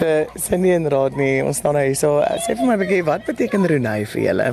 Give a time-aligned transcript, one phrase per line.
[0.00, 2.22] So Cindy en Rodney, ons staan nou hier so.
[2.40, 4.46] Sê vir my 'n bietjie wat beteken Renay vir julle?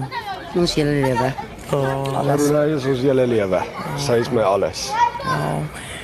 [0.59, 1.29] Ons hele lewe.
[1.71, 3.61] Renay is ons hele lewe.
[3.97, 4.91] Sy is my alles.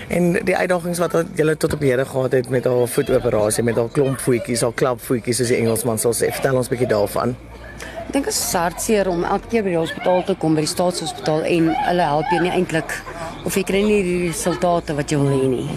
[0.08, 3.90] En die uitdagings wat julle tot op hede gehad het met haar voetoperasie, met haar
[3.92, 6.32] klomp voetjies, haar klapvoetjies soos die Engelsman sal sê.
[6.32, 7.36] Vertel ons 'n bietjie daarvan.
[8.08, 10.76] Ek dink dit is hartseer om elke keer by die hospitaal te kom by die
[10.76, 12.92] staatshospitaal en hulle help jou nie eintlik
[13.46, 15.68] of jy kry nie die resultate wat jy wil hê nie.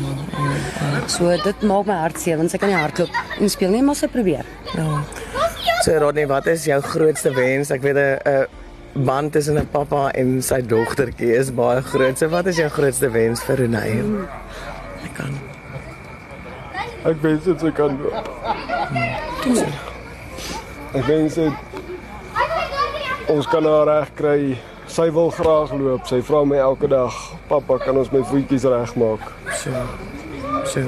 [1.11, 3.11] So dit maak my hartseer want sy kan nie hardloop
[3.41, 4.47] en speel nie, maar sy probeer.
[4.75, 5.03] Ja.
[5.85, 7.71] So Rodney, wat is jou grootste wens?
[7.71, 12.19] Ek weet 'n 'n band tussen 'n pappa en sy dogtertjie is baie groot.
[12.19, 14.03] So wat is jou grootste wens vir Renay?
[15.05, 15.33] Ek kan.
[17.05, 18.29] Ek wens dit sy kan loop.
[20.95, 21.53] Ek wens dit
[23.29, 24.59] ons kan haar reg kry.
[24.87, 26.07] Sy wil graag loop.
[26.07, 27.13] Sy vra my elke dag,
[27.47, 29.21] "Pappa, kan ons my voetjies regmaak?"
[29.53, 29.71] So.
[30.65, 30.81] So.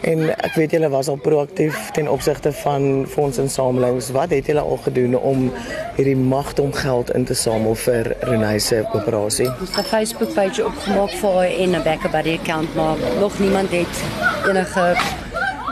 [0.00, 4.10] En ek weet julle was al proaktief ten opsigte van fondsinsamelings.
[4.10, 5.52] Wat het julle al gedoen om
[5.96, 9.48] hierdie magdom geld in te samel vir Renay se operasie?
[9.60, 13.70] Ons het 'n Facebook page opgemaak vir haar en 'n BackaBuddy account maar nog niemand
[13.70, 14.04] het
[14.48, 14.96] enige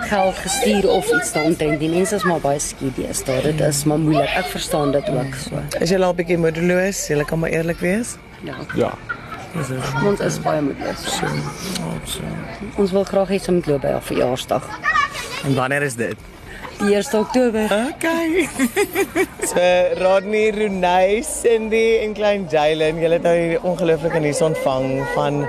[0.08, 1.78] geld gestuur of iets daaromtrent.
[1.80, 3.42] Die mense is maar baie skieuties daar.
[3.42, 4.30] Dit is maar moeilik.
[4.40, 5.60] Ek verstaan dit ook so.
[5.80, 7.06] Is julle al 'n bietjie moedeloos?
[7.06, 8.16] Julle kan maar eerlik wees.
[8.42, 8.56] Ja.
[8.74, 8.92] Ja.
[10.04, 11.04] Ons is baie moedeloos.
[11.18, 11.26] So.
[12.04, 12.20] So.
[12.76, 14.64] Ons wil graag hê sy moet loop by haar verjaarsdag.
[15.44, 16.16] En wanneer is dit?
[16.78, 17.64] Die 1 Oktober.
[17.94, 18.48] Okay.
[19.50, 19.62] so
[19.98, 25.42] Rodney Renay, Cindy en klein Jalen, julle het nou hierdie ongelooflike nuus ontvang van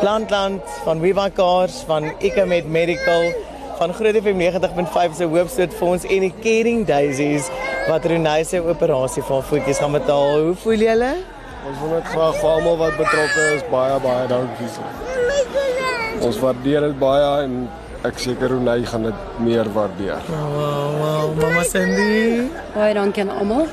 [0.00, 3.30] Plantland, van Webacars, van Ecomed Medical,
[3.82, 7.48] van Groot FM 90.5 se hoofstout vir ons en die Caring Daisies
[7.88, 10.36] wat Renay se operasie haar voetjies gaan betaal.
[10.44, 11.08] Hoe voel julle?
[11.66, 14.84] Ons wil net graag vir almal wat betrokke is baie baie dankie sê.
[16.28, 17.56] Ons waardeer dit baie en
[18.06, 20.22] ek seker Renay gaan dit meer waardeer.
[20.30, 22.46] Wow, wow, mama Cindy.
[22.76, 23.66] Baie dankie aan almal.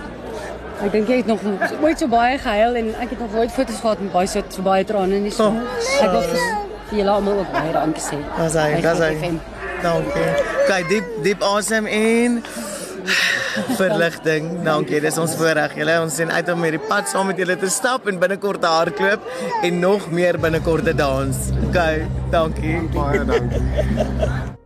[0.79, 1.45] Ek dink jy het nog
[1.83, 4.65] ooit so baie gehuil en ek het nog nooit foto's gehad met baie so, so
[4.65, 5.37] baie trane nie.
[5.37, 5.51] So.
[5.53, 8.23] Oh, Ek wil vir julle almal ook baie dankie sê.
[8.41, 9.57] Dis hy, dis hy.
[9.83, 10.31] Dankie.
[10.67, 12.41] Kyk diep diep asem in.
[13.77, 14.51] Verligting.
[14.63, 15.01] Dankie.
[15.01, 15.75] Dis ons voorreg.
[15.79, 18.71] Julle ons sien uit om hierdie pad saam met julle te stap en binnekort te
[18.75, 19.25] hardloop
[19.63, 21.49] en nog meer binnekort te dans.
[21.69, 22.79] Okay, dankie.
[22.93, 24.57] Baie dankie.